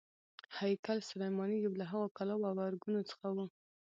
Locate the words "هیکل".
0.59-0.97